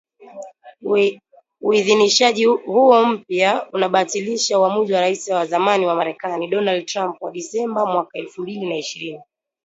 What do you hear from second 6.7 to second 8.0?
Trump wa Disemba